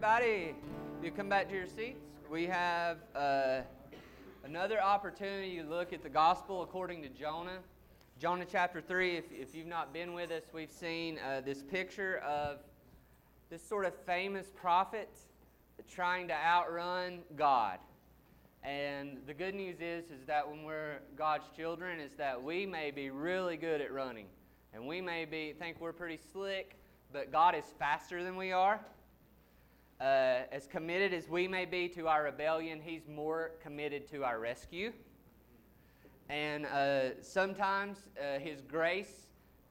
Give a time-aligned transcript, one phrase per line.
[0.00, 0.54] everybody.
[1.02, 1.98] You come back to your seats.
[2.30, 3.62] We have uh,
[4.44, 7.58] another opportunity to look at the gospel according to Jonah.
[8.20, 12.18] Jonah chapter 3, if, if you've not been with us, we've seen uh, this picture
[12.18, 12.58] of
[13.50, 15.10] this sort of famous prophet
[15.90, 17.80] trying to outrun God.
[18.62, 22.92] And the good news is, is that when we're God's children, is that we may
[22.92, 24.26] be really good at running.
[24.72, 26.76] And we may be think we're pretty slick,
[27.12, 28.78] but God is faster than we are.
[30.00, 34.38] Uh, as committed as we may be to our rebellion, He's more committed to our
[34.38, 34.92] rescue.
[36.28, 39.26] And uh, sometimes uh, His grace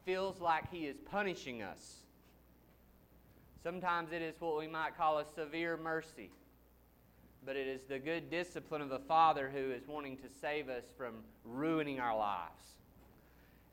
[0.05, 1.99] feels like He is punishing us.
[3.63, 6.29] Sometimes it is what we might call a severe mercy.
[7.45, 10.83] But it is the good discipline of a Father who is wanting to save us
[10.97, 11.13] from
[11.45, 12.63] ruining our lives.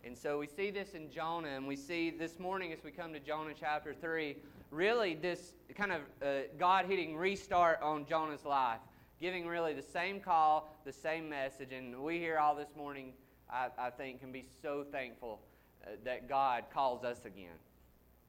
[0.05, 3.13] And so we see this in Jonah, and we see this morning as we come
[3.13, 4.37] to Jonah chapter 3
[4.75, 8.79] really this kind of uh, God hitting restart on Jonah's life,
[9.21, 11.73] giving really the same call, the same message.
[11.73, 13.13] And we here all this morning,
[13.51, 15.41] I, I think, can be so thankful
[15.85, 17.57] uh, that God calls us again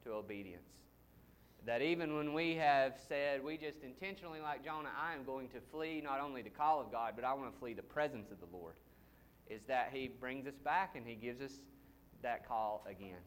[0.04, 0.68] to obedience.
[1.66, 5.60] That even when we have said, we just intentionally, like Jonah, I am going to
[5.72, 8.40] flee not only the call of God, but I want to flee the presence of
[8.40, 8.76] the Lord,
[9.50, 11.60] is that He brings us back and He gives us
[12.22, 13.18] that call again.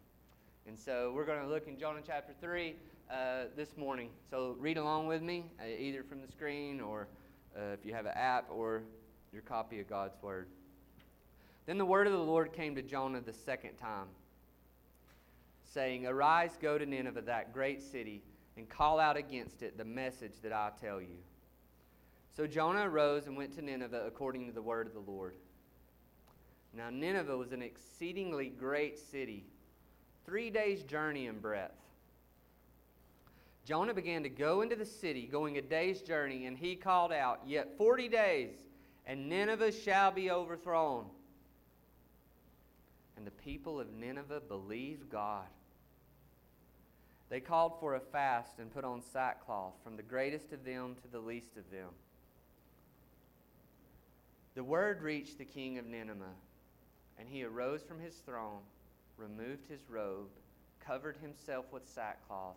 [0.66, 2.76] And so we're going to look in Jonah chapter 3
[3.10, 4.10] uh, this morning.
[4.30, 7.08] So read along with me, uh, either from the screen or
[7.56, 8.82] uh, if you have an app or
[9.32, 10.48] your copy of God's Word.
[11.66, 14.06] Then the word of the Lord came to Jonah the second time,
[15.64, 18.22] saying, Arise, go to Nineveh, that great city,
[18.56, 21.18] and call out against it the message that I tell you.
[22.34, 25.34] So Jonah arose and went to Nineveh according to the word of the Lord.
[26.74, 29.44] Now, Nineveh was an exceedingly great city,
[30.24, 31.87] three days' journey in breadth.
[33.68, 37.42] Jonah began to go into the city, going a day's journey, and he called out,
[37.46, 38.54] Yet forty days,
[39.04, 41.04] and Nineveh shall be overthrown.
[43.18, 45.44] And the people of Nineveh believed God.
[47.28, 51.08] They called for a fast and put on sackcloth, from the greatest of them to
[51.08, 51.90] the least of them.
[54.54, 56.24] The word reached the king of Nineveh,
[57.18, 58.60] and he arose from his throne,
[59.18, 60.30] removed his robe,
[60.80, 62.56] covered himself with sackcloth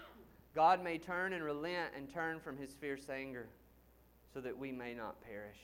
[0.53, 3.47] God may turn and relent and turn from his fierce anger
[4.33, 5.57] so that we may not perish.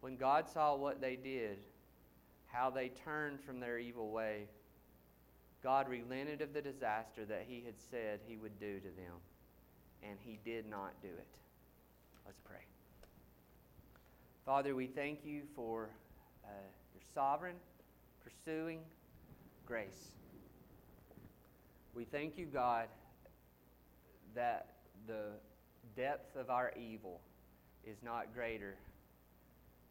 [0.00, 1.58] When God saw what they did,
[2.46, 4.48] how they turned from their evil way,
[5.62, 9.20] God relented of the disaster that he had said he would do to them,
[10.02, 11.28] and he did not do it.
[12.24, 12.64] Let's pray.
[14.46, 15.90] Father, we thank you for
[16.44, 16.48] uh,
[16.94, 17.56] your sovereign,
[18.24, 18.80] pursuing
[19.66, 20.19] grace.
[21.94, 22.86] We thank you, God,
[24.34, 24.68] that
[25.06, 25.32] the
[25.96, 27.20] depth of our evil
[27.84, 28.76] is not greater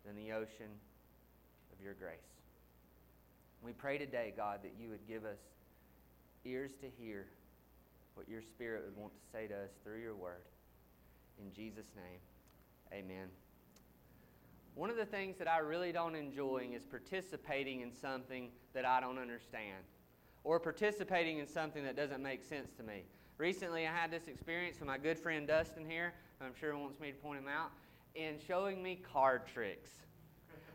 [0.05, 0.69] than the ocean
[1.73, 2.19] of your grace.
[3.61, 5.39] We pray today, God, that you would give us
[6.45, 7.27] ears to hear
[8.15, 10.43] what your Spirit would want to say to us through your word.
[11.37, 12.19] In Jesus' name,
[12.93, 13.27] amen.
[14.75, 19.01] One of the things that I really don't enjoy is participating in something that I
[19.01, 19.83] don't understand
[20.43, 23.03] or participating in something that doesn't make sense to me.
[23.37, 26.99] Recently, I had this experience with my good friend Dustin here, I'm sure he wants
[26.99, 27.71] me to point him out,
[28.15, 29.89] in showing me card tricks.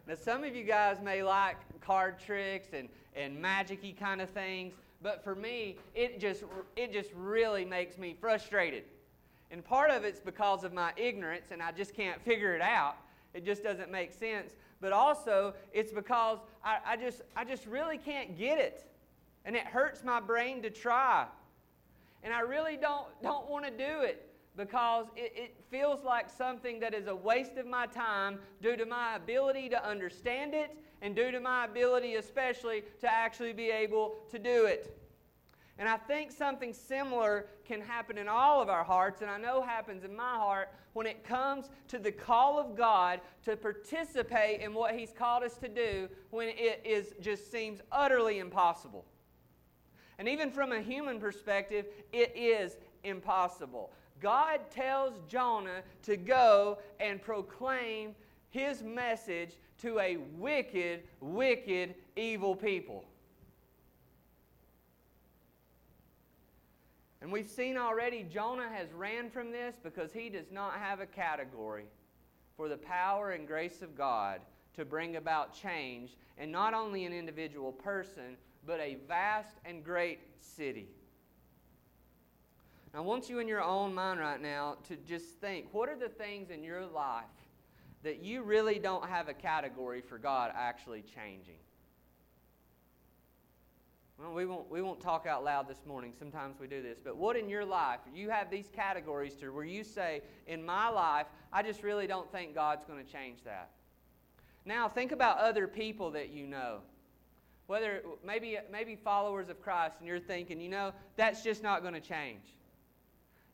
[0.07, 4.75] Now, some of you guys may like card tricks and, and magic kind of things,
[5.03, 6.45] but for me, it just,
[6.77, 8.85] it just really makes me frustrated.
[9.51, 12.97] And part of it's because of my ignorance, and I just can't figure it out.
[13.33, 14.53] It just doesn't make sense.
[14.81, 18.85] But also, it's because I, I, just, I just really can't get it
[19.45, 21.27] and it hurts my brain to try.
[22.23, 26.81] And I really don't, don't want to do it because it, it feels like something
[26.81, 31.15] that is a waste of my time due to my ability to understand it and
[31.15, 34.99] due to my ability, especially, to actually be able to do it.
[35.77, 39.61] And I think something similar can happen in all of our hearts, and I know
[39.61, 44.73] happens in my heart when it comes to the call of God to participate in
[44.73, 49.05] what He's called us to do when it is just seems utterly impossible.
[50.19, 53.91] And even from a human perspective, it is impossible.
[54.21, 58.15] God tells Jonah to go and proclaim
[58.51, 63.05] his message to a wicked, wicked, evil people.
[67.21, 71.07] And we've seen already Jonah has ran from this because he does not have a
[71.07, 71.87] category
[72.57, 74.41] for the power and grace of God
[74.77, 80.21] to bring about change and not only an individual person, but a vast and great
[80.41, 80.89] city.
[82.97, 86.09] I want you in your own mind right now to just think what are the
[86.09, 87.25] things in your life
[88.05, 91.57] that you really don't have a category for God actually changing?
[94.19, 96.13] Well, we won't, we won't talk out loud this morning.
[96.17, 96.99] Sometimes we do this.
[97.03, 100.89] But what in your life, you have these categories to where you say, in my
[100.89, 103.71] life, I just really don't think God's going to change that.
[104.65, 106.79] Now, think about other people that you know.
[107.67, 111.95] Whether maybe, maybe followers of Christ, and you're thinking, you know, that's just not going
[111.95, 112.43] to change.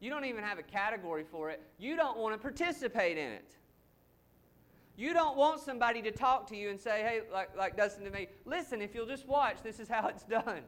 [0.01, 1.63] You don't even have a category for it.
[1.79, 3.57] You don't want to participate in it.
[4.97, 8.11] You don't want somebody to talk to you and say, hey, like, like Dustin to
[8.11, 10.63] me, listen, if you'll just watch, this is how it's done.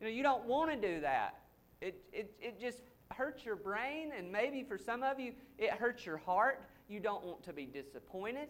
[0.00, 1.38] You know, you don't want to do that.
[1.80, 2.78] It, it, it just
[3.10, 6.62] hurts your brain, and maybe for some of you, it hurts your heart.
[6.88, 8.48] You don't want to be disappointed,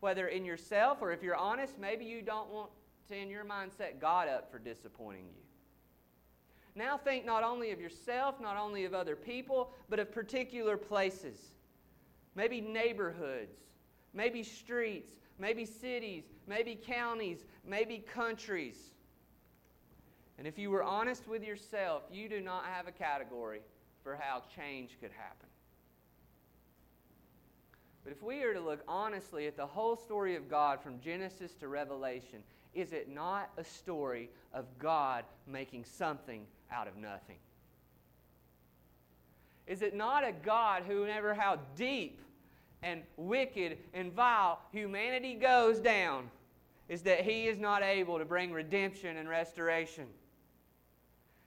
[0.00, 2.70] whether in yourself or if you're honest, maybe you don't want
[3.08, 5.42] to, in your mind, set God up for disappointing you.
[6.74, 11.52] Now think not only of yourself, not only of other people, but of particular places
[12.36, 13.58] maybe neighborhoods,
[14.14, 18.92] maybe streets, maybe cities, maybe counties, maybe countries.
[20.38, 23.60] And if you were honest with yourself, you do not have a category
[24.02, 25.49] for how change could happen.
[28.04, 31.54] But if we are to look honestly at the whole story of God from Genesis
[31.56, 32.42] to Revelation,
[32.74, 37.36] is it not a story of God making something out of nothing?
[39.66, 42.20] Is it not a God who, no matter how deep
[42.82, 46.30] and wicked and vile humanity goes down,
[46.88, 50.06] is that He is not able to bring redemption and restoration?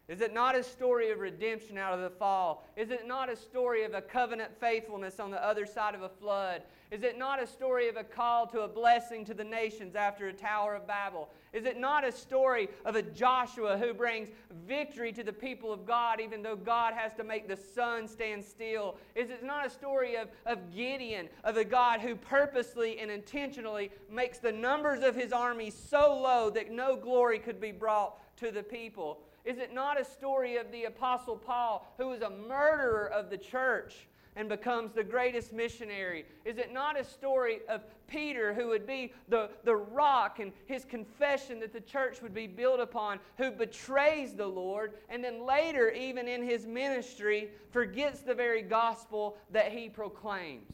[0.09, 2.67] Is it not a story of redemption out of the fall?
[2.75, 6.09] Is it not a story of a covenant faithfulness on the other side of a
[6.09, 6.63] flood?
[6.91, 10.27] Is it not a story of a call to a blessing to the nations after
[10.27, 11.29] a Tower of Babel?
[11.53, 14.27] Is it not a story of a Joshua who brings
[14.67, 18.43] victory to the people of God even though God has to make the sun stand
[18.43, 18.97] still?
[19.15, 23.89] Is it not a story of, of Gideon, of a God who purposely and intentionally
[24.11, 28.51] makes the numbers of his army so low that no glory could be brought to
[28.51, 29.21] the people?
[29.45, 33.37] Is it not a story of the Apostle Paul, who was a murderer of the
[33.37, 36.25] church and becomes the greatest missionary?
[36.45, 40.85] Is it not a story of Peter, who would be the, the rock and his
[40.85, 45.91] confession that the church would be built upon, who betrays the Lord and then later,
[45.91, 50.71] even in his ministry, forgets the very gospel that he proclaims?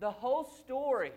[0.00, 1.12] The whole story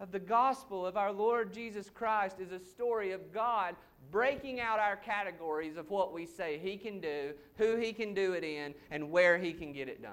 [0.00, 3.76] of the gospel of our Lord Jesus Christ is a story of God
[4.10, 8.32] breaking out our categories of what we say He can do, who He can do
[8.32, 10.12] it in, and where He can get it done.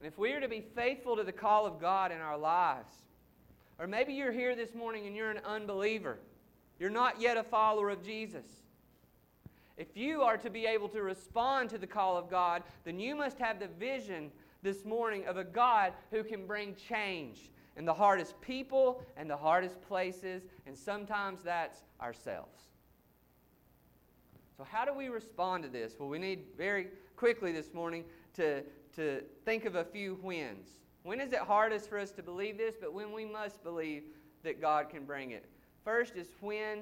[0.00, 2.92] And if we are to be faithful to the call of God in our lives,
[3.78, 6.18] or maybe you're here this morning and you're an unbeliever,
[6.80, 8.44] you're not yet a follower of Jesus.
[9.76, 13.14] If you are to be able to respond to the call of God, then you
[13.14, 14.32] must have the vision
[14.62, 19.36] this morning of a God who can bring change, in the hardest people and the
[19.36, 22.68] hardest places, and sometimes that's ourselves.
[24.56, 25.96] So, how do we respond to this?
[25.98, 28.62] Well, we need very quickly this morning to,
[28.96, 30.68] to think of a few whens.
[31.02, 34.04] When is it hardest for us to believe this, but when we must believe
[34.42, 35.46] that God can bring it?
[35.84, 36.80] First is when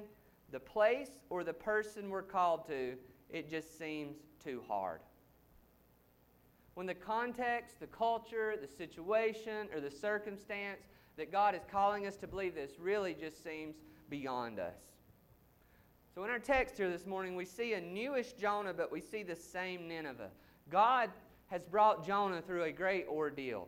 [0.51, 2.95] the place or the person we're called to,
[3.29, 4.99] it just seems too hard
[6.73, 10.81] when the context, the culture, the situation, or the circumstance
[11.17, 13.75] that God is calling us to believe this really just seems
[14.09, 14.75] beyond us.
[16.13, 19.23] So, in our text here this morning, we see a newish Jonah, but we see
[19.23, 20.29] the same Nineveh.
[20.69, 21.09] God
[21.47, 23.67] has brought Jonah through a great ordeal.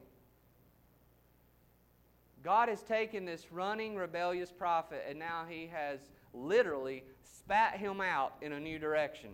[2.43, 6.00] God has taken this running, rebellious prophet, and now he has
[6.33, 9.29] literally spat him out in a new direction.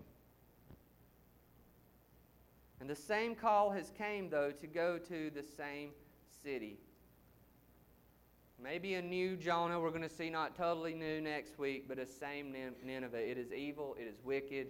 [2.80, 5.90] And the same call has came, though, to go to the same
[6.42, 6.78] city.
[8.62, 12.06] Maybe a new Jonah we're going to see, not totally new next week, but a
[12.06, 13.30] same Nineveh.
[13.30, 14.68] It is evil, it is wicked,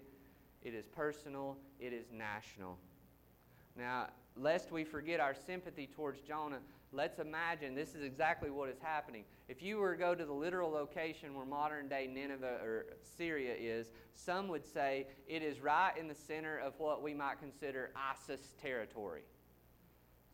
[0.63, 2.79] it is personal, it is national.
[3.77, 6.61] Now, lest we forget our sympathy towards Jonah,
[6.93, 9.25] let's imagine this is exactly what is happening.
[9.49, 13.55] If you were to go to the literal location where modern day Nineveh or Syria
[13.59, 17.91] is, some would say it is right in the center of what we might consider
[17.95, 19.23] ISIS territory.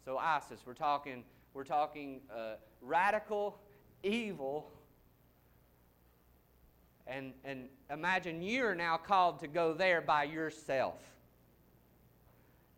[0.04, 3.58] So ISIS, we're talking, we're talking uh, radical,
[4.02, 4.70] evil,
[7.06, 11.00] and, and imagine you're now called to go there by yourself.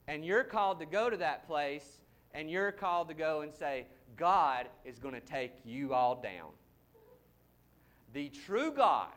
[0.06, 1.99] And you're called to go to that place
[2.38, 3.85] and you're called to go and say,
[4.16, 6.50] God is going to take you all down.
[8.14, 9.09] The true God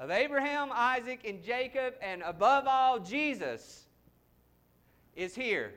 [0.00, 3.84] of Abraham, Isaac, and Jacob, and above all, Jesus,
[5.14, 5.74] is here.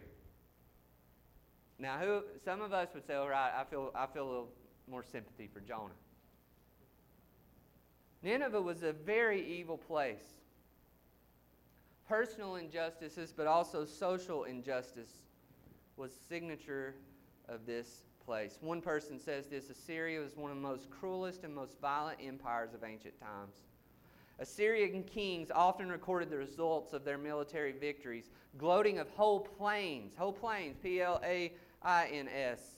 [1.77, 4.49] Now, who, some of us would say, all right, I feel, I feel a little
[4.89, 5.91] more sympathy for Jonah.
[8.23, 10.23] Nineveh was a very evil place.
[12.07, 15.11] Personal injustices, but also social injustice
[15.99, 16.95] was signature
[17.49, 18.57] of this place.
[18.61, 22.73] One person says this Assyria was one of the most cruelest and most violent empires
[22.73, 23.57] of ancient times.
[24.39, 30.31] Assyrian kings often recorded the results of their military victories, gloating of whole plains, whole
[30.31, 31.51] plains, P L A
[31.83, 32.77] I N S,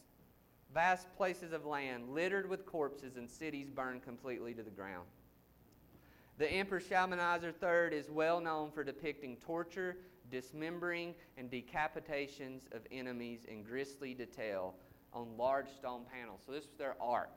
[0.74, 5.06] vast places of land littered with corpses and cities burned completely to the ground.
[6.42, 9.98] The Emperor Shalmaneser III is well known for depicting torture
[10.32, 14.74] dismembering, and decapitations of enemies in grisly detail
[15.14, 16.42] on large stone panels.
[16.44, 17.30] So, this was their art.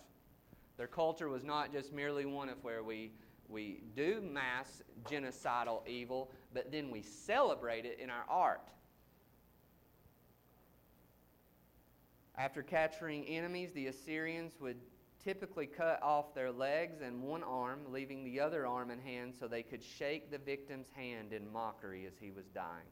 [0.78, 3.12] Their culture was not just merely one of where we,
[3.50, 8.62] we do mass genocidal evil, but then we celebrate it in our art.
[12.38, 14.78] After capturing enemies, the Assyrians would
[15.24, 19.48] typically cut off their legs and one arm, leaving the other arm and hand so
[19.48, 22.86] they could shake the victim's hand in mockery as he was dying.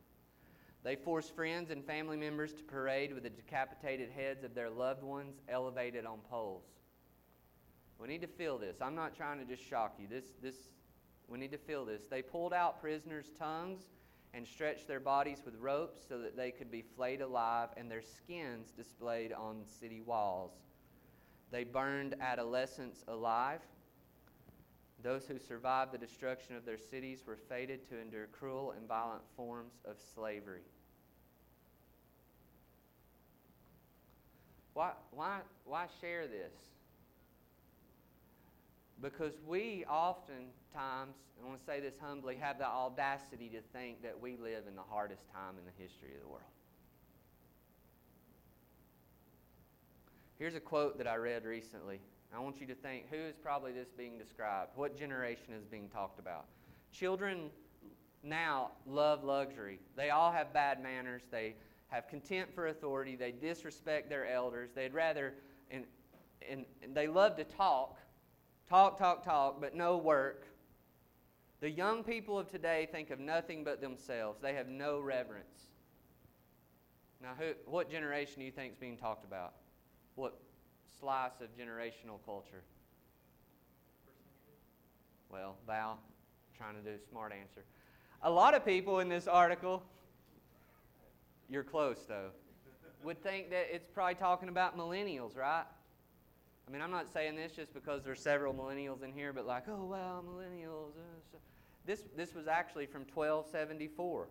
[0.83, 5.03] They forced friends and family members to parade with the decapitated heads of their loved
[5.03, 6.65] ones elevated on poles.
[8.01, 8.79] We need to feel this.
[8.81, 10.09] I'm not trying to just shock you.
[10.09, 10.57] This, this,
[11.29, 12.03] we need to feel this.
[12.11, 13.83] They pulled out prisoners' tongues
[14.35, 18.03] and stretched their bodies with ropes so that they could be flayed alive and their
[18.03, 20.53] skins displayed on city walls.
[21.53, 23.61] They burned adolescents alive.
[25.03, 29.23] Those who survived the destruction of their cities were fated to endure cruel and violent
[29.37, 30.63] forms of slavery.
[34.73, 36.55] Why, why, why share this?
[39.03, 44.19] Because we oftentimes, I want to say this humbly, have the audacity to think that
[44.19, 46.45] we live in the hardest time in the history of the world.
[50.43, 52.01] Here's a quote that I read recently.
[52.35, 54.73] I want you to think who is probably this being described?
[54.75, 56.47] What generation is being talked about?
[56.91, 57.49] Children
[58.25, 59.79] now love luxury.
[59.97, 61.23] They all have bad manners.
[61.31, 61.55] They
[61.91, 63.15] have contempt for authority.
[63.15, 64.71] They disrespect their elders.
[64.75, 65.35] They'd rather,
[65.71, 65.85] and,
[66.51, 68.01] and, and they love to talk,
[68.69, 70.49] talk, talk, talk, but no work.
[71.61, 74.41] The young people of today think of nothing but themselves.
[74.43, 75.69] They have no reverence.
[77.23, 79.53] Now, who, what generation do you think is being talked about?
[80.15, 80.39] What
[80.99, 82.63] slice of generational culture?
[85.31, 85.99] Well, Val,
[86.57, 87.65] trying to do a smart answer.
[88.23, 89.83] A lot of people in this article,
[91.49, 92.31] you're close though,
[93.03, 95.65] would think that it's probably talking about millennials, right?
[96.67, 99.65] I mean, I'm not saying this just because there's several millennials in here, but like,
[99.69, 100.91] oh wow, millennials.
[100.97, 101.39] Uh,
[101.85, 104.29] this this was actually from 1274.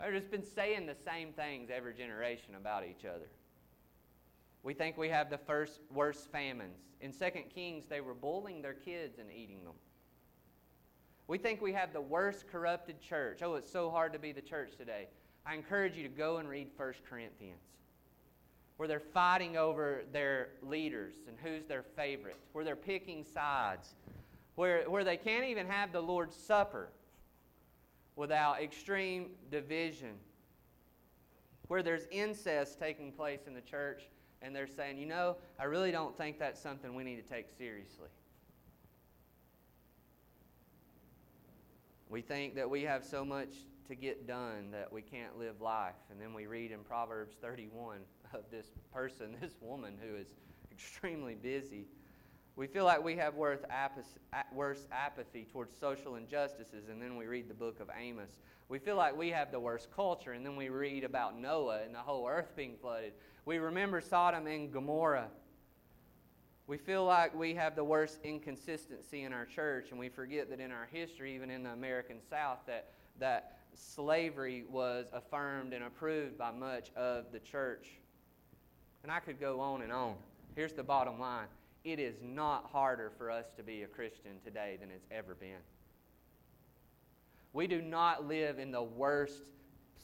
[0.00, 3.28] They've just been saying the same things every generation about each other.
[4.62, 6.78] We think we have the first worst famines.
[7.00, 7.18] In 2
[7.52, 9.74] Kings, they were boiling their kids and eating them.
[11.26, 13.40] We think we have the worst corrupted church.
[13.42, 15.08] Oh, it's so hard to be the church today.
[15.44, 17.60] I encourage you to go and read 1 Corinthians,
[18.76, 23.94] where they're fighting over their leaders and who's their favorite, where they're picking sides,
[24.54, 26.88] where, where they can't even have the Lord's Supper
[28.18, 30.14] without extreme division.
[31.68, 34.02] Where there's incest taking place in the church,
[34.42, 37.46] and they're saying, you know, I really don't think that's something we need to take
[37.56, 38.08] seriously.
[42.10, 43.50] We think that we have so much
[43.86, 45.94] to get done that we can't live life.
[46.10, 47.98] And then we read in Proverbs 31
[48.34, 50.28] of this person, this woman who is
[50.72, 51.86] extremely busy
[52.58, 57.54] we feel like we have worse apathy towards social injustices, and then we read the
[57.54, 58.40] book of Amos.
[58.68, 61.94] We feel like we have the worst culture, and then we read about Noah and
[61.94, 63.12] the whole earth being flooded.
[63.44, 65.28] We remember Sodom and Gomorrah.
[66.66, 70.58] We feel like we have the worst inconsistency in our church, and we forget that
[70.58, 76.36] in our history, even in the American South, that, that slavery was affirmed and approved
[76.36, 77.86] by much of the church.
[79.04, 80.16] And I could go on and on.
[80.56, 81.46] Here's the bottom line
[81.84, 85.60] it is not harder for us to be a Christian today than it's ever been.
[87.52, 89.50] We do not live in the worst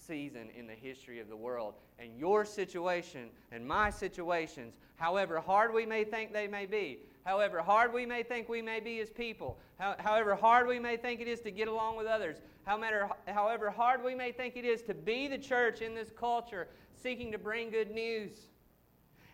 [0.07, 1.75] season in the history of the world.
[1.99, 7.63] And your situation and my situations, however hard we may think they may be, however
[7.63, 11.29] hard we may think we may be as people, however hard we may think it
[11.29, 15.29] is to get along with others, however hard we may think it is to be
[15.29, 18.31] the church in this culture seeking to bring good news,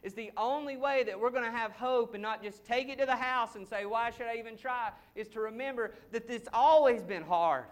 [0.02, 2.99] is the only way that we're going to have hope and not just take it
[2.99, 4.90] to the house and say, Why should I even try?
[5.14, 7.64] is to remember that it's always been hard.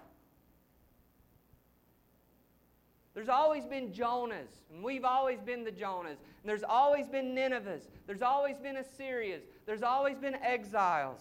[3.15, 6.19] There's always been Jonahs, and we've always been the Jonahs.
[6.19, 7.89] And there's always been Ninevehs.
[8.07, 9.43] There's always been Assyrias.
[9.67, 11.19] There's always been exiles.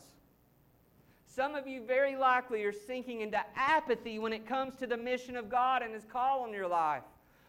[1.25, 5.35] Some of you very likely are sinking into apathy when it comes to the mission
[5.35, 7.03] of God and His call on your life.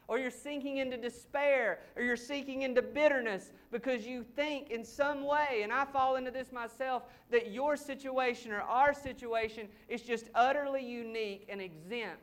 [0.09, 5.23] Or you're sinking into despair, or you're sinking into bitterness because you think in some
[5.23, 10.31] way, and I fall into this myself, that your situation or our situation is just
[10.35, 12.23] utterly unique and exempt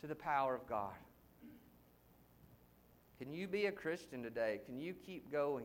[0.00, 0.94] to the power of God.
[3.18, 4.60] Can you be a Christian today?
[4.64, 5.64] Can you keep going?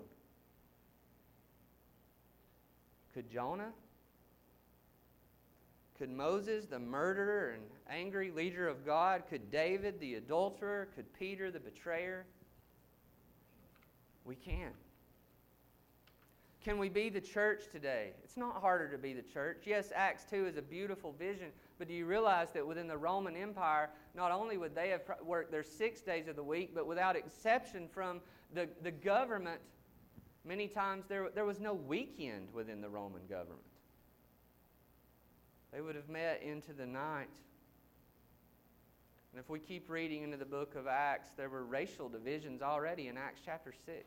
[3.13, 3.71] Could Jonah?
[5.97, 9.23] Could Moses, the murderer and angry leader of God?
[9.29, 10.89] Could David, the adulterer?
[10.95, 12.25] Could Peter, the betrayer?
[14.23, 14.71] We can.
[16.63, 18.11] Can we be the church today?
[18.23, 19.63] It's not harder to be the church.
[19.65, 21.47] Yes, Acts 2 is a beautiful vision,
[21.79, 25.49] but do you realize that within the Roman Empire, not only would they have worked
[25.49, 28.19] their six days of the week, but without exception from
[28.53, 29.61] the, the government,
[30.43, 33.66] many times there, there was no weekend within the Roman government.
[35.71, 37.29] They would have met into the night.
[39.31, 43.07] And if we keep reading into the book of Acts, there were racial divisions already
[43.07, 44.05] in Acts chapter 6.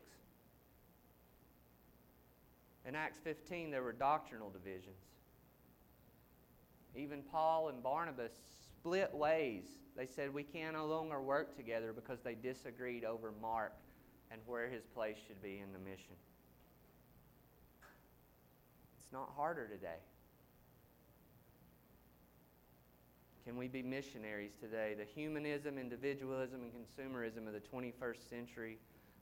[2.85, 4.95] In Acts 15, there were doctrinal divisions.
[6.95, 8.31] Even Paul and Barnabas
[8.81, 9.63] split ways.
[9.95, 13.73] They said, We can no longer work together because they disagreed over Mark
[14.31, 16.15] and where his place should be in the mission.
[18.99, 19.99] It's not harder today.
[23.45, 24.95] Can we be missionaries today?
[24.97, 28.77] The humanism, individualism, and consumerism of the 21st century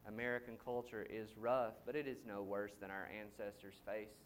[0.08, 4.18] American culture is rough, but it is no worse than our ancestors faced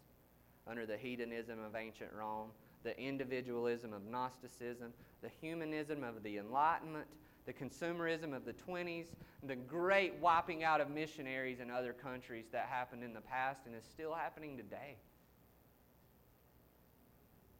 [0.66, 2.50] under the hedonism of ancient Rome
[2.84, 7.06] the individualism of Gnosticism, the humanism of the Enlightenment,
[7.46, 9.06] the consumerism of the 20s,
[9.42, 13.74] the great wiping out of missionaries in other countries that happened in the past and
[13.74, 14.96] is still happening today.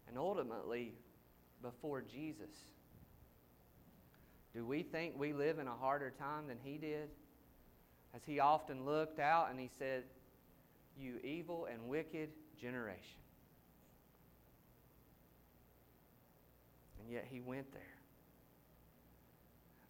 [0.07, 0.93] And ultimately,
[1.65, 2.51] before Jesus,
[4.55, 7.09] do we think we live in a harder time than he did?
[8.15, 10.05] As he often looked out and he said,
[10.97, 12.29] You evil and wicked
[12.61, 13.19] generation.
[17.01, 17.83] And yet he went there.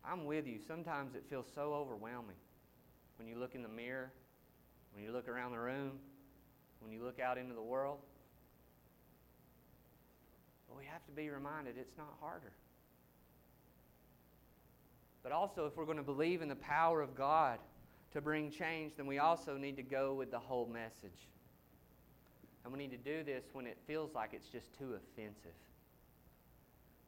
[0.05, 0.59] I'm with you.
[0.67, 2.37] Sometimes it feels so overwhelming
[3.19, 4.13] when you look in the mirror,
[4.95, 5.93] when you look around the room,
[6.81, 7.99] when you look out into the world.
[10.75, 12.53] But we have to be reminded it's not harder.
[15.23, 17.59] But also, if we're going to believe in the power of God
[18.13, 21.29] to bring change, then we also need to go with the whole message.
[22.65, 25.55] And we need to do this when it feels like it's just too offensive.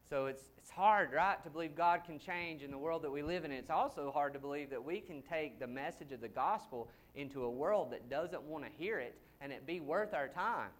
[0.08, 3.22] So it's, it's hard, right, to believe God can change in the world that we
[3.22, 3.50] live in.
[3.50, 7.42] It's also hard to believe that we can take the message of the gospel into
[7.42, 10.70] a world that doesn't want to hear it and it be worth our time.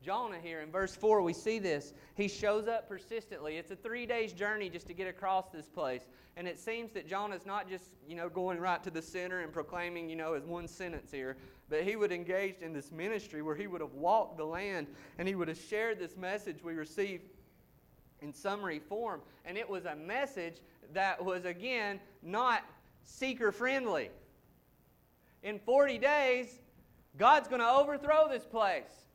[0.00, 1.92] Jonah here in verse 4, we see this.
[2.14, 3.56] He shows up persistently.
[3.56, 6.02] It's a three days journey just to get across this place.
[6.36, 9.52] And it seems that Jonah's not just, you know, going right to the center and
[9.52, 11.36] proclaiming, you know, his one sentence here,
[11.68, 14.86] but he would engage in this ministry where he would have walked the land
[15.18, 17.20] and he would have shared this message we receive
[18.20, 19.20] in summary form.
[19.44, 20.58] And it was a message
[20.92, 22.62] that was, again, not
[23.04, 24.10] seeker friendly.
[25.42, 26.60] In 40 days,
[27.16, 29.06] God's going to overthrow this place.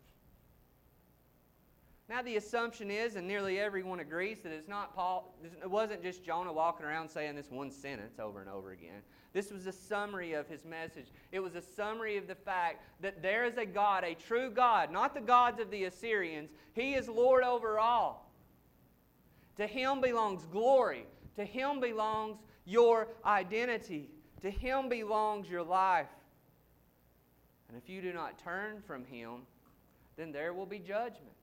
[2.13, 5.36] Now the assumption is, and nearly everyone agrees, that it's not Paul.
[5.63, 9.02] It wasn't just Jonah walking around saying this one sentence over and over again.
[9.34, 11.08] This was a summary of his message.
[11.32, 14.91] It was a summary of the fact that there is a God, a true God,
[14.91, 16.52] not the gods of the Assyrians.
[16.73, 18.32] He is Lord over all.
[19.58, 21.08] To Him belongs glory.
[21.36, 24.12] To Him belongs your identity.
[24.43, 26.13] To Him belongs your life.
[27.69, 29.47] And if you do not turn from Him,
[30.15, 31.34] then there will be judgment.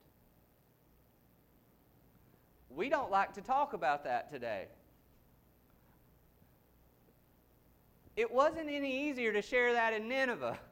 [2.75, 4.67] We don't like to talk about that today.
[8.15, 10.57] It wasn't any easier to share that in Nineveh.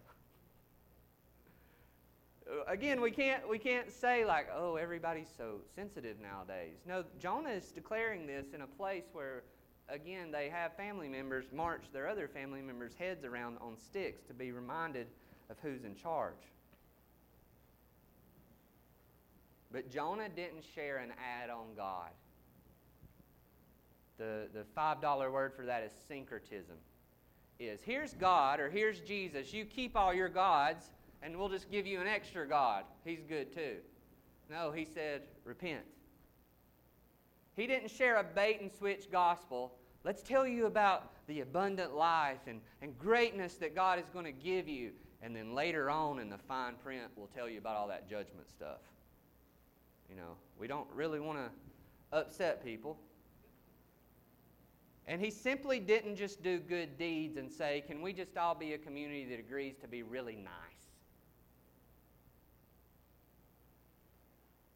[2.67, 6.77] Again, we can't, we can't say, like, oh, everybody's so sensitive nowadays.
[6.87, 9.43] No, Jonah is declaring this in a place where,
[9.87, 14.33] again, they have family members march their other family members' heads around on sticks to
[14.33, 15.07] be reminded
[15.51, 16.33] of who's in charge.
[19.71, 22.09] But Jonah didn't share an ad on God.
[24.17, 26.75] The, the $5 word for that is syncretism.
[27.59, 29.53] Is here's God or here's Jesus.
[29.53, 32.83] You keep all your gods, and we'll just give you an extra God.
[33.03, 33.77] He's good too.
[34.49, 35.83] No, he said, repent.
[37.55, 39.73] He didn't share a bait and switch gospel.
[40.03, 44.31] Let's tell you about the abundant life and, and greatness that God is going to
[44.31, 44.91] give you.
[45.21, 48.49] And then later on in the fine print, we'll tell you about all that judgment
[48.49, 48.79] stuff.
[50.09, 52.97] You know, we don't really want to upset people.
[55.07, 58.73] And he simply didn't just do good deeds and say, can we just all be
[58.73, 60.53] a community that agrees to be really nice?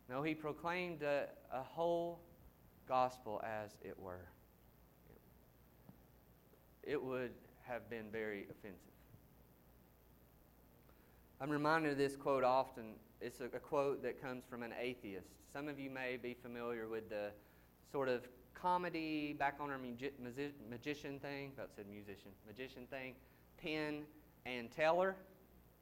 [0.09, 2.19] No, he proclaimed a, a whole
[2.87, 4.25] gospel as it were.
[6.83, 7.31] It would
[7.67, 8.79] have been very offensive.
[11.39, 15.29] I'm reminded of this quote often it's a, a quote that comes from an atheist.
[15.51, 17.31] Some of you may be familiar with the
[17.89, 20.11] sort of comedy back on our magi-
[20.69, 21.51] magician thing.
[21.55, 23.13] About said musician, magician thing.
[23.61, 24.03] Penn
[24.45, 25.15] and Teller.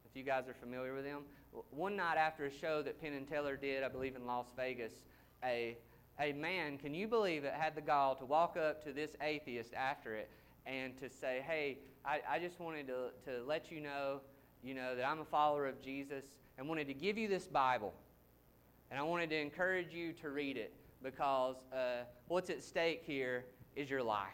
[0.06, 1.22] If you guys are familiar with them,
[1.72, 4.94] one night after a show that Penn and Teller did, I believe in Las Vegas,
[5.44, 5.78] a
[6.20, 9.74] a man, can you believe it, had the gall to walk up to this atheist
[9.74, 10.30] after it
[10.68, 14.20] and to say, "Hey, I, I just wanted to, to let you know,
[14.62, 16.26] you know, that I'm a follower of Jesus
[16.62, 17.92] and wanted to give you this Bible.
[18.92, 20.72] And I wanted to encourage you to read it
[21.02, 23.46] because uh, what's at stake here
[23.76, 24.28] is your life.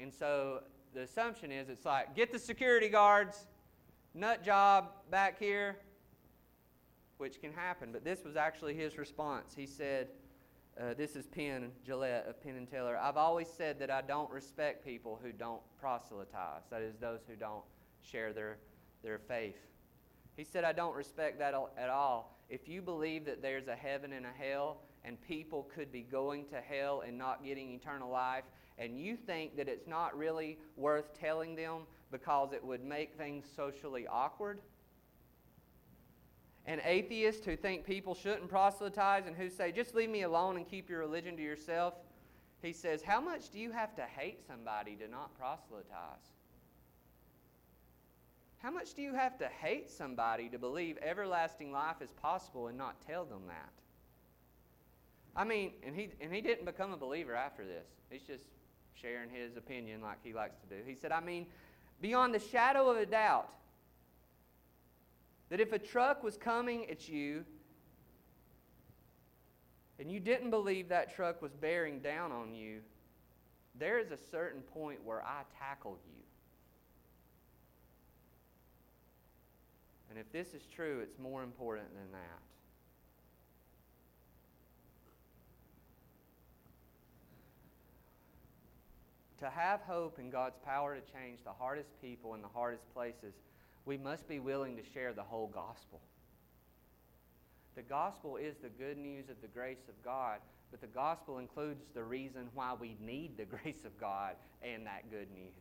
[0.00, 0.62] And so
[0.94, 3.46] the assumption is it's like, get the security guards,
[4.14, 5.76] nut job back here,
[7.18, 7.90] which can happen.
[7.92, 9.52] But this was actually his response.
[9.54, 10.08] He said,
[10.80, 12.96] uh, this is Penn Jillette of Penn and Teller.
[12.96, 17.36] I've always said that I don't respect people who don't proselytize, that is, those who
[17.36, 17.64] don't
[18.00, 18.56] share their
[19.06, 19.56] their faith.
[20.36, 22.36] He said, I don't respect that at all.
[22.50, 26.46] If you believe that there's a heaven and a hell, and people could be going
[26.46, 28.42] to hell and not getting eternal life,
[28.78, 33.46] and you think that it's not really worth telling them because it would make things
[33.54, 34.58] socially awkward,
[36.66, 40.68] and atheists who think people shouldn't proselytize and who say, just leave me alone and
[40.68, 41.94] keep your religion to yourself,
[42.60, 46.35] he says, How much do you have to hate somebody to not proselytize?
[48.66, 52.76] How much do you have to hate somebody to believe everlasting life is possible and
[52.76, 53.70] not tell them that?
[55.36, 57.86] I mean, and he, and he didn't become a believer after this.
[58.10, 58.46] He's just
[58.92, 60.82] sharing his opinion like he likes to do.
[60.84, 61.46] He said, I mean,
[62.00, 63.50] beyond the shadow of a doubt,
[65.48, 67.44] that if a truck was coming at you
[70.00, 72.80] and you didn't believe that truck was bearing down on you,
[73.78, 76.25] there is a certain point where I tackle you.
[80.16, 82.40] And if this is true, it's more important than that.
[89.44, 93.34] To have hope in God's power to change the hardest people in the hardest places,
[93.84, 96.00] we must be willing to share the whole gospel.
[97.74, 100.38] The gospel is the good news of the grace of God,
[100.70, 105.10] but the gospel includes the reason why we need the grace of God and that
[105.10, 105.52] good news.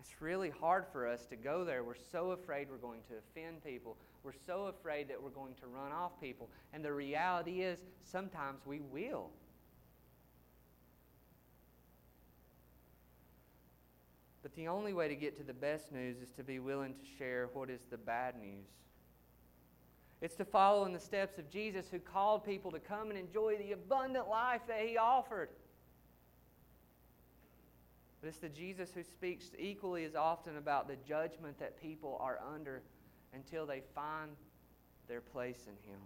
[0.00, 1.84] It's really hard for us to go there.
[1.84, 3.98] We're so afraid we're going to offend people.
[4.22, 6.48] We're so afraid that we're going to run off people.
[6.72, 9.28] And the reality is, sometimes we will.
[14.42, 17.18] But the only way to get to the best news is to be willing to
[17.18, 18.66] share what is the bad news.
[20.22, 23.56] It's to follow in the steps of Jesus, who called people to come and enjoy
[23.56, 25.50] the abundant life that he offered.
[28.20, 32.38] But it's the Jesus who speaks equally as often about the judgment that people are
[32.54, 32.82] under
[33.32, 34.32] until they find
[35.08, 36.00] their place in Him.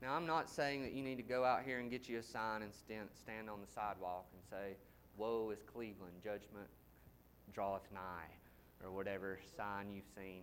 [0.00, 2.22] Now, I'm not saying that you need to go out here and get you a
[2.22, 4.76] sign and stand, stand on the sidewalk and say,
[5.16, 6.68] Woe is Cleveland, judgment
[7.52, 8.30] draweth nigh,
[8.84, 10.42] or whatever sign you've seen.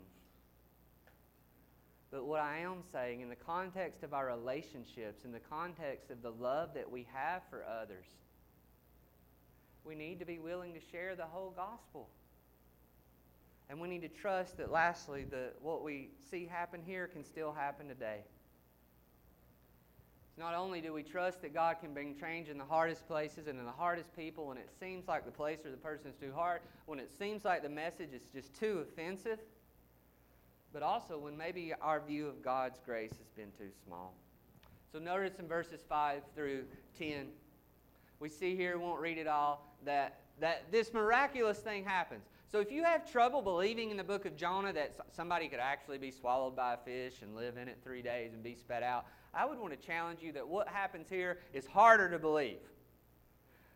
[2.12, 6.22] But what I am saying, in the context of our relationships, in the context of
[6.22, 8.06] the love that we have for others,
[9.86, 12.10] we need to be willing to share the whole gospel.
[13.70, 17.52] And we need to trust that, lastly, that what we see happen here can still
[17.52, 18.20] happen today.
[20.38, 23.58] Not only do we trust that God can bring change in the hardest places and
[23.58, 26.34] in the hardest people when it seems like the place or the person is too
[26.36, 29.40] hard, when it seems like the message is just too offensive,
[30.74, 34.14] but also when maybe our view of God's grace has been too small.
[34.92, 36.66] So notice in verses 5 through
[37.00, 37.28] 10,
[38.20, 42.26] we see here, we won't read it all, that, that this miraculous thing happens.
[42.52, 45.98] So if you have trouble believing in the book of Jonah that somebody could actually
[45.98, 49.06] be swallowed by a fish and live in it three days and be spat out,
[49.34, 52.60] I would want to challenge you that what happens here is harder to believe.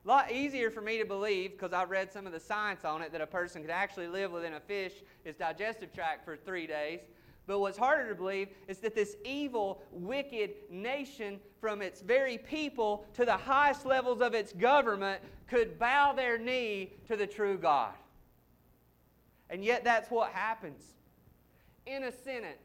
[0.06, 3.02] A lot easier for me to believe because I've read some of the science on
[3.02, 4.94] it that a person could actually live within a fish,
[5.26, 7.02] his digestive tract, for three days.
[7.50, 13.08] But what's harder to believe is that this evil, wicked nation, from its very people
[13.16, 17.96] to the highest levels of its government, could bow their knee to the true God.
[19.50, 20.84] And yet, that's what happens.
[21.88, 22.62] In a sentence,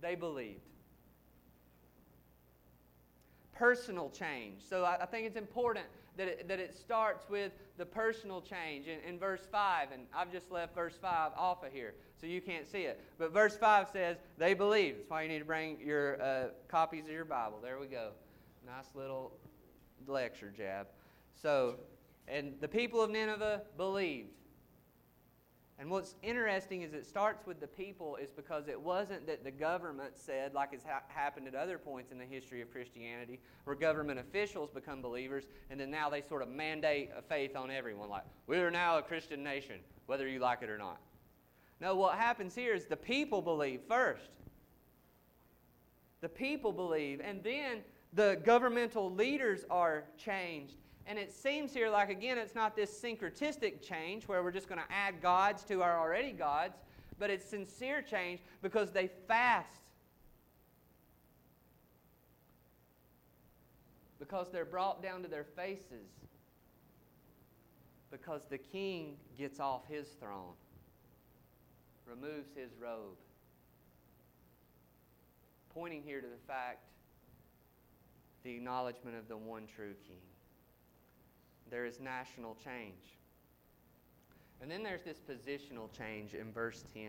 [0.00, 0.58] they believed
[3.52, 4.62] personal change.
[4.68, 8.98] So I, think it's important that it, that it starts with the personal change in,
[9.08, 9.88] in verse 5.
[9.92, 13.00] And I've just left verse 5 off of here, so you can't see it.
[13.18, 14.96] But verse 5 says, They believe.
[14.98, 17.58] That's why you need to bring your uh, copies of your Bible.
[17.62, 18.10] There we go.
[18.66, 19.32] Nice little
[20.06, 20.86] lecture jab.
[21.40, 21.76] So,
[22.28, 24.28] and the people of Nineveh believed.
[25.80, 29.50] And what's interesting is it starts with the people, is because it wasn't that the
[29.50, 33.74] government said, like it's ha- happened at other points in the history of Christianity, where
[33.74, 38.10] government officials become believers, and then now they sort of mandate a faith on everyone,
[38.10, 41.00] like, we are now a Christian nation, whether you like it or not.
[41.80, 44.28] No, what happens here is the people believe first.
[46.20, 47.78] The people believe, and then
[48.12, 50.74] the governmental leaders are changed.
[51.06, 54.80] And it seems here like, again, it's not this syncretistic change where we're just going
[54.80, 56.78] to add gods to our already gods,
[57.18, 59.80] but it's sincere change because they fast.
[64.18, 66.08] Because they're brought down to their faces.
[68.10, 70.54] Because the king gets off his throne,
[72.06, 73.16] removes his robe.
[75.72, 76.80] Pointing here to the fact,
[78.42, 80.29] the acknowledgement of the one true king
[81.70, 83.18] there is national change.
[84.60, 87.08] And then there's this positional change in verse 10.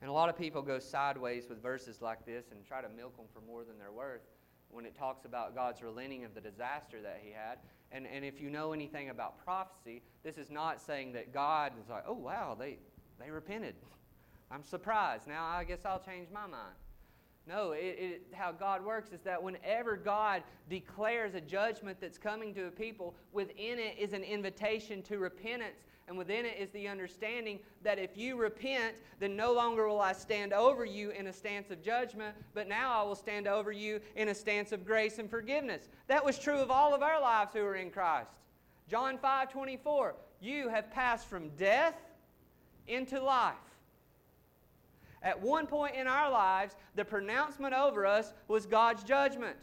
[0.00, 3.16] And a lot of people go sideways with verses like this and try to milk
[3.16, 4.22] them for more than they're worth
[4.70, 7.58] when it talks about God's relenting of the disaster that he had.
[7.92, 11.88] And, and if you know anything about prophecy, this is not saying that God is
[11.88, 12.78] like, oh, wow, they,
[13.20, 13.76] they repented.
[14.50, 15.28] I'm surprised.
[15.28, 16.74] Now I guess I'll change my mind.
[17.46, 22.54] No, it, it, how God works is that whenever God declares a judgment that's coming
[22.54, 25.84] to a people, within it is an invitation to repentance.
[26.06, 30.12] And within it is the understanding that if you repent, then no longer will I
[30.12, 34.00] stand over you in a stance of judgment, but now I will stand over you
[34.16, 35.88] in a stance of grace and forgiveness.
[36.08, 38.32] That was true of all of our lives who are in Christ.
[38.88, 41.96] John 5 24, you have passed from death
[42.86, 43.54] into life.
[45.24, 49.56] At one point in our lives, the pronouncement over us was God's judgment.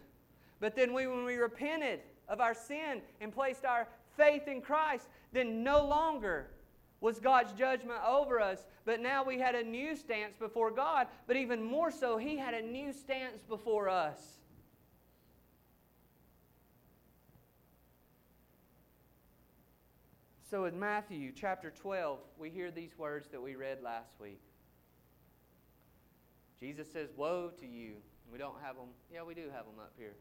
[0.59, 5.07] But then we, when we repented of our sin and placed our faith in Christ,
[5.31, 6.47] then no longer
[6.99, 11.35] was God's judgment over us, but now we had a new stance before God, but
[11.35, 14.37] even more so, He had a new stance before us.
[20.49, 24.41] So in Matthew chapter 12, we hear these words that we read last week.
[26.61, 27.93] Jesus says, Woe to you.
[28.31, 28.89] We don't have them.
[29.11, 30.13] Yeah, we do have them up here.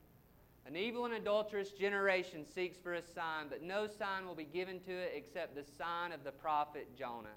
[0.67, 4.81] An evil and adulterous generation seeks for a sign, but no sign will be given
[4.81, 7.29] to it except the sign of the prophet Jonah.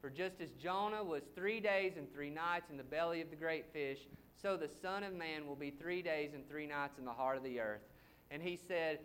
[0.00, 3.36] For just as Jonah was three days and three nights in the belly of the
[3.36, 3.98] great fish,
[4.40, 7.36] so the Son of Man will be three days and three nights in the heart
[7.36, 7.82] of the earth.
[8.30, 8.98] And he said,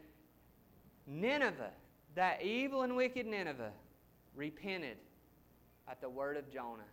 [1.06, 1.72] Nineveh,
[2.16, 3.72] that evil and wicked Nineveh,
[4.36, 4.98] repented
[5.88, 6.84] at the word of Jonah.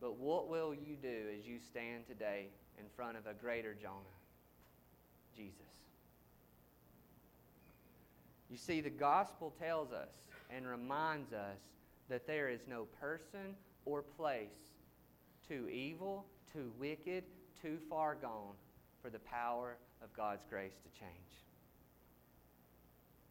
[0.00, 4.16] But what will you do as you stand today in front of a greater Jonah?
[5.36, 5.54] Jesus.
[8.48, 10.08] You see, the gospel tells us
[10.48, 11.58] and reminds us
[12.08, 14.48] that there is no person or place
[15.46, 17.24] too evil, too wicked,
[17.60, 18.54] too far gone
[19.02, 21.12] for the power of God's grace to change.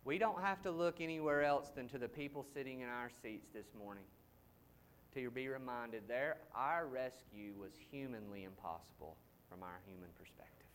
[0.05, 3.47] We don't have to look anywhere else than to the people sitting in our seats
[3.53, 4.05] this morning
[5.13, 9.15] to be reminded there, our rescue was humanly impossible
[9.49, 10.67] from our human perspective.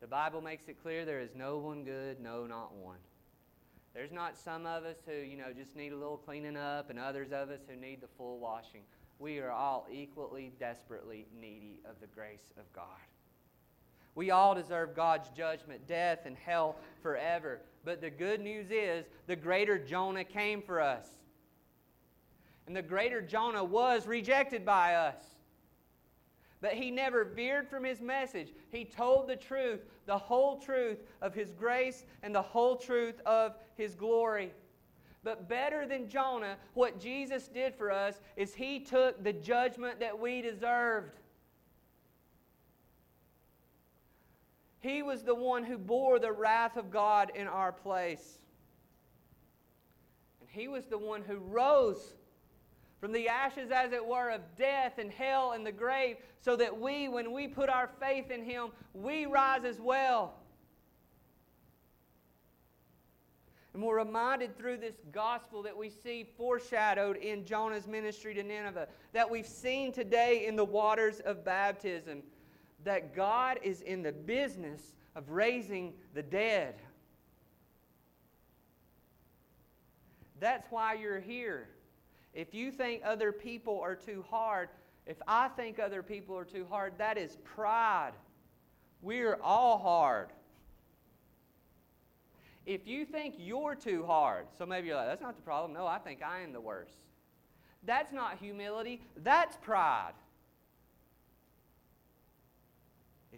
[0.00, 2.98] The Bible makes it clear there is no one good, no, not one.
[3.94, 6.98] There's not some of us who, you know, just need a little cleaning up and
[6.98, 8.82] others of us who need the full washing.
[9.18, 12.84] We are all equally, desperately needy of the grace of God.
[14.14, 17.60] We all deserve God's judgment, death, and hell forever.
[17.84, 21.06] But the good news is the greater Jonah came for us.
[22.66, 25.22] And the greater Jonah was rejected by us.
[26.60, 28.52] But he never veered from his message.
[28.70, 33.54] He told the truth, the whole truth of his grace and the whole truth of
[33.76, 34.52] his glory.
[35.22, 40.18] But better than Jonah, what Jesus did for us is he took the judgment that
[40.18, 41.18] we deserved.
[44.84, 48.38] He was the one who bore the wrath of God in our place.
[50.42, 52.12] And He was the one who rose
[53.04, 56.80] from the ashes, as it were, of death and hell and the grave, so that
[56.80, 60.32] we, when we put our faith in Him, we rise as well.
[63.74, 68.88] And we're reminded through this gospel that we see foreshadowed in Jonah's ministry to Nineveh,
[69.12, 72.22] that we've seen today in the waters of baptism
[72.84, 76.76] that God is in the business of raising the dead.
[80.40, 81.68] That's why you're here.
[82.34, 84.68] If you think other people are too hard,
[85.06, 88.12] if I think other people are too hard, that is pride.
[89.02, 90.28] We're all hard.
[92.66, 95.72] If you think you're too hard, so maybe you're like, that's not the problem.
[95.74, 96.96] No, I think I am the worst.
[97.84, 100.14] That's not humility, that's pride.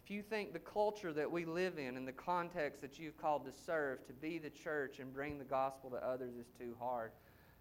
[0.06, 3.44] if you think the culture that we live in and the context that you've called
[3.44, 7.10] to serve, to be the church and bring the gospel to others is too hard,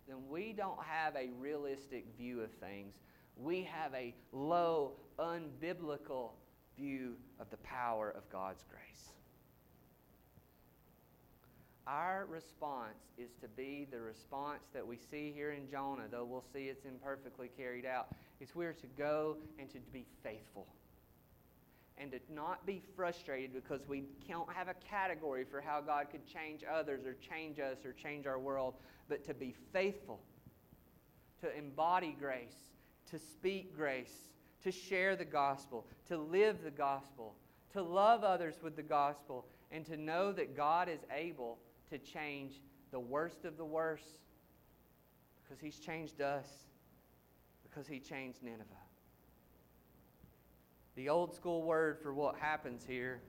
[0.07, 2.93] then we don't have a realistic view of things.
[3.37, 6.31] We have a low, unbiblical
[6.77, 9.09] view of the power of God's grace.
[11.87, 16.45] Our response is to be the response that we see here in Jonah, though we'll
[16.53, 18.07] see it's imperfectly carried out.
[18.39, 20.65] It's we're to go and to be faithful
[21.97, 26.25] and to not be frustrated because we can't have a category for how God could
[26.25, 28.75] change others or change us or change our world,
[29.07, 30.19] but to be faithful,
[31.41, 32.71] to embody grace,
[33.11, 34.13] to speak grace,
[34.63, 37.35] to share the gospel, to live the gospel,
[37.71, 41.57] to love others with the gospel, and to know that God is able
[41.89, 44.19] to change the worst of the worst
[45.43, 46.47] because He's changed us,
[47.63, 48.84] because He changed Nineveh.
[50.95, 53.19] The old school word for what happens here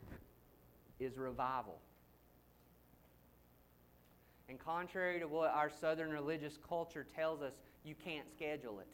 [1.01, 1.79] is revival.
[4.49, 8.87] And contrary to what our southern religious culture tells us, you can't schedule it.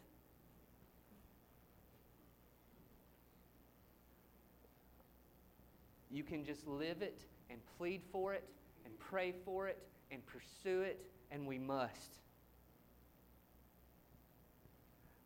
[6.10, 8.44] You can just live it and plead for it
[8.86, 9.78] and pray for it
[10.10, 12.20] and pursue it, and we must.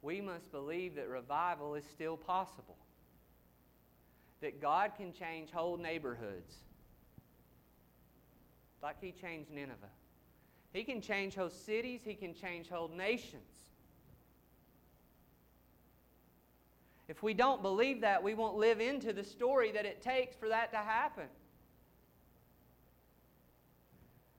[0.03, 2.77] We must believe that revival is still possible
[4.41, 6.55] that God can change whole neighborhoods
[8.83, 9.75] like He changed Nineveh.
[10.73, 13.43] He can change whole cities, He can change whole nations.
[17.09, 20.49] If we don't believe that, we won't live into the story that it takes for
[20.49, 21.27] that to happen.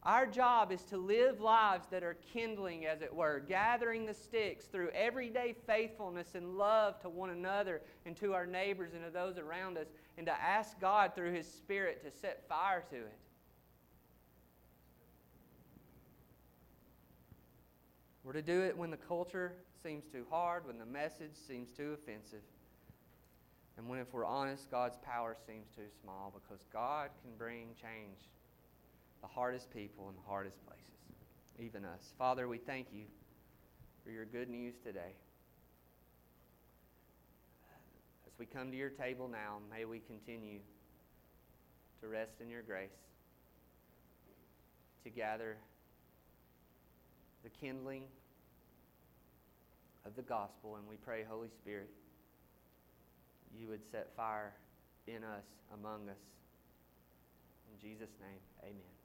[0.08, 4.63] Our job is to live lives that are kindling, as it were, gathering the sticks
[4.63, 9.38] through everyday faithfulness and love to one another and to our neighbors and to those
[9.38, 13.17] around us, and to ask God through His Spirit to set fire to it.
[18.24, 21.91] We're to do it when the culture seems too hard, when the message seems too
[21.93, 22.43] offensive,
[23.78, 28.22] and when, if we're honest, God's power seems too small because God can bring change
[29.28, 30.84] the hardest people in the hardest places,
[31.60, 32.13] even us.
[32.18, 33.04] Father, we thank you
[34.04, 35.13] for your good news today.
[38.26, 40.60] As we come to your table now, may we continue
[42.02, 42.90] to rest in your grace,
[45.04, 45.58] to gather
[47.44, 48.04] the kindling
[50.06, 51.90] of the gospel, and we pray, Holy Spirit,
[53.60, 54.54] you would set fire
[55.08, 56.16] in us, among us.
[57.74, 58.97] In Jesus' name, amen.